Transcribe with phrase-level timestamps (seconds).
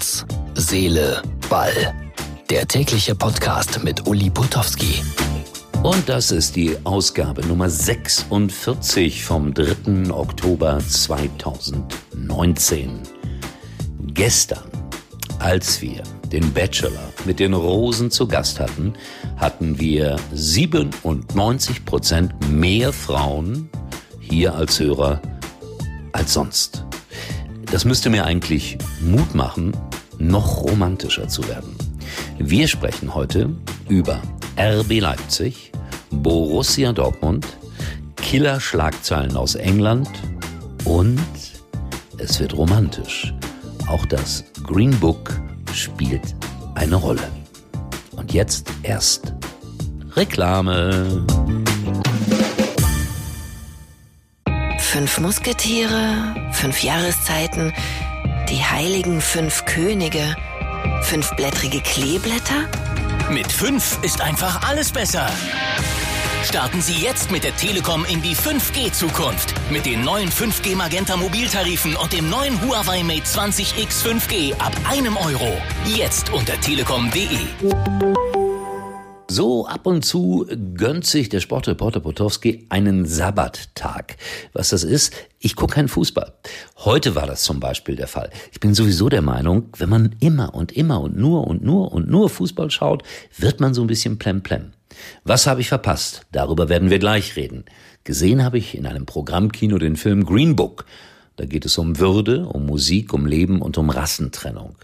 [0.00, 1.94] Herz, Seele, Ball.
[2.48, 5.02] Der tägliche Podcast mit Uli Putowski.
[5.82, 10.10] Und das ist die Ausgabe Nummer 46 vom 3.
[10.10, 13.00] Oktober 2019.
[14.14, 14.70] Gestern,
[15.38, 18.94] als wir den Bachelor mit den Rosen zu Gast hatten,
[19.36, 23.68] hatten wir 97 Prozent mehr Frauen
[24.18, 25.20] hier als Hörer
[26.12, 26.86] als sonst.
[27.70, 29.72] Das müsste mir eigentlich Mut machen,
[30.20, 31.74] noch romantischer zu werden.
[32.38, 33.50] Wir sprechen heute
[33.88, 34.20] über
[34.58, 35.72] RB Leipzig,
[36.10, 37.46] Borussia Dortmund,
[38.16, 40.08] Killerschlagzeilen aus England
[40.84, 41.18] und
[42.18, 43.34] es wird romantisch.
[43.88, 45.40] Auch das Green Book
[45.72, 46.34] spielt
[46.74, 47.28] eine Rolle.
[48.12, 49.32] Und jetzt erst
[50.16, 51.24] Reklame.
[54.78, 57.72] Fünf Musketiere, fünf Jahreszeiten,
[58.50, 60.36] die heiligen fünf Könige,
[61.02, 62.68] fünfblättrige Kleeblätter?
[63.30, 65.30] Mit fünf ist einfach alles besser.
[66.42, 69.54] Starten Sie jetzt mit der Telekom in die 5G-Zukunft.
[69.70, 75.16] Mit den neuen 5G Magenta Mobiltarifen und dem neuen Huawei Mate 20X 5G ab einem
[75.16, 75.56] Euro.
[75.86, 78.39] Jetzt unter telekom.de.
[79.32, 84.16] So ab und zu gönnt sich der Sportreporter Potowski einen Sabbattag.
[84.52, 86.32] Was das ist, ich gucke keinen Fußball.
[86.78, 88.30] Heute war das zum Beispiel der Fall.
[88.50, 92.10] Ich bin sowieso der Meinung, wenn man immer und immer und nur und nur und
[92.10, 93.04] nur Fußball schaut,
[93.38, 94.72] wird man so ein bisschen plemplem.
[95.22, 96.22] Was habe ich verpasst?
[96.32, 97.66] Darüber werden wir gleich reden.
[98.02, 100.86] Gesehen habe ich in einem Programmkino den Film Green Book.
[101.36, 104.74] Da geht es um Würde, um Musik, um Leben und um Rassentrennung.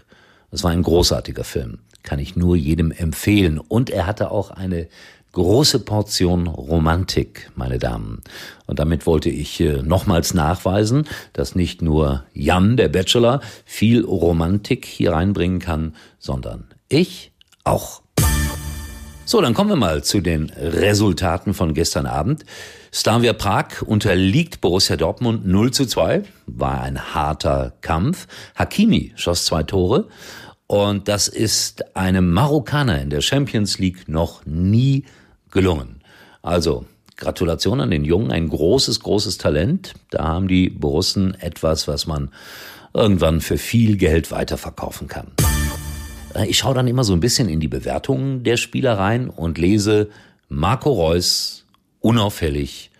[0.51, 3.59] Das war ein großartiger Film kann ich nur jedem empfehlen.
[3.59, 4.87] Und er hatte auch eine
[5.33, 8.21] große Portion Romantik, meine Damen.
[8.65, 14.85] Und damit wollte ich äh, nochmals nachweisen, dass nicht nur Jan, der Bachelor, viel Romantik
[14.85, 17.33] hier reinbringen kann, sondern ich
[17.65, 18.01] auch.
[19.25, 22.45] So, dann kommen wir mal zu den Resultaten von gestern Abend.
[22.93, 26.23] Slavia Prag unterliegt Borussia Dortmund 0 zu 2.
[26.45, 28.27] War ein harter Kampf.
[28.55, 30.07] Hakimi schoss zwei Tore.
[30.67, 35.05] Und das ist einem Marokkaner in der Champions League noch nie
[35.49, 36.01] gelungen.
[36.41, 36.85] Also
[37.15, 39.93] Gratulation an den Jungen, ein großes, großes Talent.
[40.09, 42.31] Da haben die Borussen etwas, was man
[42.93, 45.31] irgendwann für viel Geld weiterverkaufen kann.
[46.35, 49.57] Äh, ich schaue dann immer so ein bisschen in die Bewertungen der Spieler rein und
[49.57, 50.09] lese
[50.49, 51.65] Marco Reus
[52.01, 52.91] unauffällig,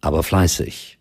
[0.00, 0.98] aber fleißig.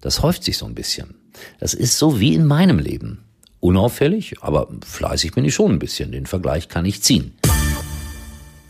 [0.00, 1.14] Das häuft sich so ein bisschen.
[1.58, 3.23] Das ist so wie in meinem Leben
[3.64, 6.12] unauffällig, aber fleißig bin ich schon ein bisschen.
[6.12, 7.32] Den Vergleich kann ich ziehen.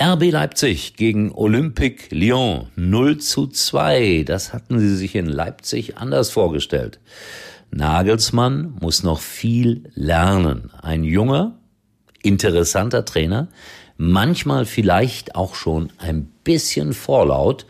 [0.00, 4.22] RB Leipzig gegen Olympique Lyon 0 zu 2.
[4.24, 7.00] Das hatten sie sich in Leipzig anders vorgestellt.
[7.72, 10.70] Nagelsmann muss noch viel lernen.
[10.80, 11.58] Ein junger,
[12.22, 13.48] interessanter Trainer,
[13.96, 17.66] manchmal vielleicht auch schon ein bisschen vorlaut.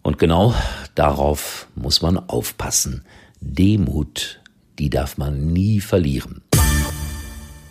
[0.00, 0.54] Und genau
[0.94, 3.04] darauf muss man aufpassen.
[3.40, 4.40] Demut
[4.78, 6.42] die darf man nie verlieren.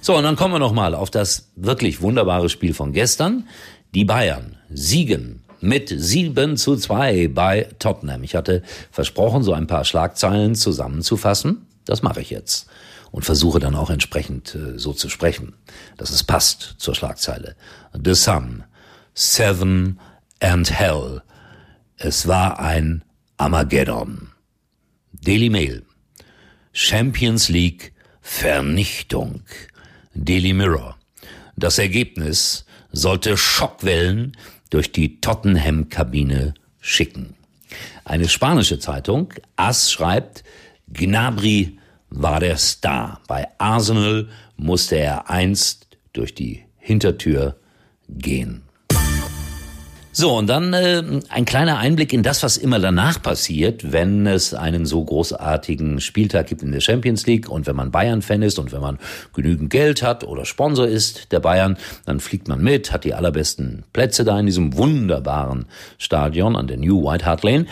[0.02, 3.48] So, und dann kommen wir nochmal auf das wirklich wunderbare Spiel von gestern.
[3.94, 8.24] Die Bayern siegen mit 7 zu 2 bei Tottenham.
[8.24, 11.66] Ich hatte versprochen, so ein paar Schlagzeilen zusammenzufassen.
[11.86, 12.68] Das mache ich jetzt.
[13.12, 15.54] Und versuche dann auch entsprechend äh, so zu sprechen,
[15.96, 17.56] dass es passt zur Schlagzeile.
[17.94, 18.64] The Sun,
[19.14, 20.00] Seven
[20.42, 21.22] and Hell.
[21.96, 23.04] Es war ein
[23.38, 24.30] Armageddon.
[25.14, 25.87] Daily Mail.
[26.80, 29.42] Champions League Vernichtung.
[30.14, 30.96] Daily Mirror.
[31.56, 34.38] Das Ergebnis sollte Schockwellen
[34.70, 37.34] durch die Tottenham-Kabine schicken.
[38.06, 40.44] Eine spanische Zeitung, AS, schreibt,
[40.94, 41.80] Gnabry
[42.12, 43.22] war der Star.
[43.28, 47.60] Bei Arsenal musste er einst durch die Hintertür
[48.08, 48.67] gehen.
[50.20, 54.56] So, und dann äh, ein kleiner Einblick in das, was immer danach passiert, wenn es
[54.56, 58.72] einen so großartigen Spieltag gibt in der Champions League und wenn man Bayern-Fan ist und
[58.72, 58.98] wenn man
[59.36, 63.84] genügend Geld hat oder Sponsor ist der Bayern, dann fliegt man mit, hat die allerbesten
[63.94, 65.68] Plätze da in diesem wunderbaren
[66.00, 67.68] Stadion an der New White Hart Lane.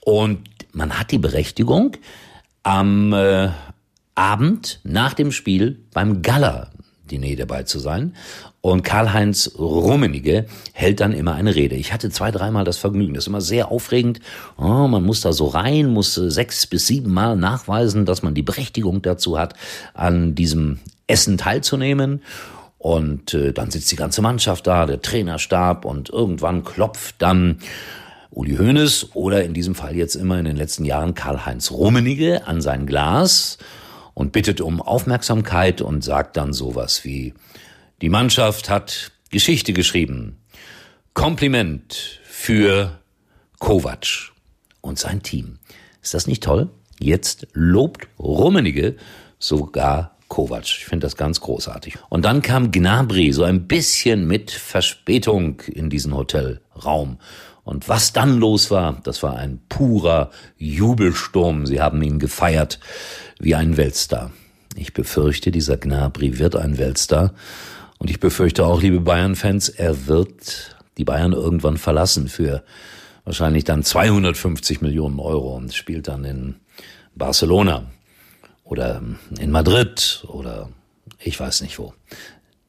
[0.00, 0.40] Und
[0.74, 1.96] man hat die Berechtigung,
[2.64, 3.48] am äh,
[4.14, 6.68] Abend nach dem Spiel beim Gala
[7.10, 8.14] Diner dabei zu sein.
[8.60, 11.74] Und Karl-Heinz Rummenigge hält dann immer eine Rede.
[11.74, 13.14] Ich hatte zwei, dreimal das Vergnügen.
[13.14, 14.20] Das ist immer sehr aufregend.
[14.56, 18.42] Oh, man muss da so rein, muss sechs bis sieben Mal nachweisen, dass man die
[18.42, 19.54] Berechtigung dazu hat,
[19.94, 22.22] an diesem Essen teilzunehmen.
[22.78, 27.58] Und äh, dann sitzt die ganze Mannschaft da, der Trainerstab und irgendwann klopft dann
[28.30, 32.60] Uli Hoeneß oder in diesem Fall jetzt immer in den letzten Jahren Karl-Heinz Rummenigge an
[32.60, 33.58] sein Glas
[34.18, 37.34] und bittet um Aufmerksamkeit und sagt dann sowas wie,
[38.02, 40.38] die Mannschaft hat Geschichte geschrieben.
[41.14, 42.98] Kompliment für
[43.60, 44.32] Kovac
[44.80, 45.60] und sein Team.
[46.02, 46.68] Ist das nicht toll?
[46.98, 48.96] Jetzt lobt Rummenige
[49.38, 50.64] sogar Kovac.
[50.64, 51.98] Ich finde das ganz großartig.
[52.08, 57.18] Und dann kam Gnabry so ein bisschen mit Verspätung in diesen Hotelraum.
[57.68, 61.66] Und was dann los war, das war ein purer Jubelsturm.
[61.66, 62.80] Sie haben ihn gefeiert
[63.38, 64.30] wie ein Weltstar.
[64.74, 67.34] Ich befürchte, dieser Gnabry wird ein Weltstar.
[67.98, 72.64] Und ich befürchte auch, liebe Bayern-Fans, er wird die Bayern irgendwann verlassen für
[73.24, 76.54] wahrscheinlich dann 250 Millionen Euro und spielt dann in
[77.16, 77.84] Barcelona
[78.64, 79.02] oder
[79.38, 80.70] in Madrid oder
[81.18, 81.92] ich weiß nicht wo.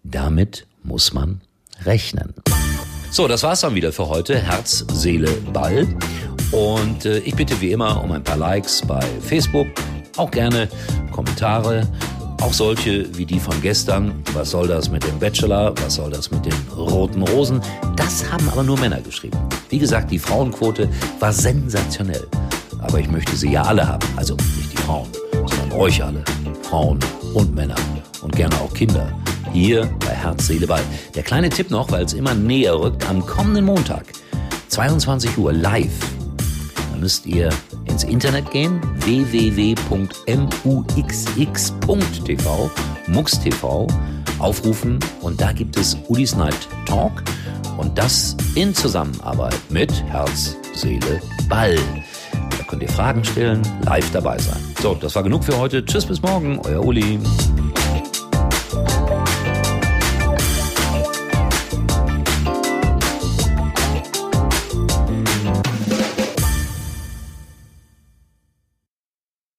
[0.04, 1.40] Damit muss man
[1.86, 2.34] rechnen.
[3.12, 4.38] So, das war's dann wieder für heute.
[4.38, 5.88] Herz, Seele, Ball.
[6.52, 9.68] Und äh, ich bitte wie immer um ein paar Likes bei Facebook,
[10.16, 10.70] auch gerne
[11.12, 11.88] Kommentare,
[12.42, 14.24] auch solche wie die von gestern.
[14.34, 15.74] Was soll das mit dem Bachelor?
[15.84, 17.62] Was soll das mit den roten Rosen?
[17.96, 19.38] Das haben aber nur Männer geschrieben.
[19.70, 20.88] Wie gesagt, die Frauenquote
[21.20, 22.28] war sensationell.
[22.80, 24.08] Aber ich möchte sie ja alle haben.
[24.16, 26.24] Also nicht die Frauen, sondern euch alle.
[26.62, 27.00] Frauen
[27.34, 27.76] und Männer.
[28.22, 29.12] Und gerne auch Kinder.
[29.54, 30.84] Hier bei Herz, Seele, Ball.
[31.16, 33.10] Der kleine Tipp noch, weil es immer näher rückt.
[33.10, 34.06] Am kommenden Montag,
[34.70, 36.00] 22 Uhr live,
[36.92, 37.50] da müsst ihr
[37.86, 39.92] ins Internet gehen, www.muxx.tv,
[43.08, 43.88] MuxTV,
[44.38, 47.24] aufrufen und da gibt es Ulis Night Talk
[47.78, 51.78] und das in Zusammenarbeit mit Herz, Seele, Ball.
[52.32, 54.62] Da könnt ihr Fragen stellen, live dabei sein.
[54.82, 55.84] So, das war genug für heute.
[55.84, 57.20] Tschüss bis morgen, euer Uli.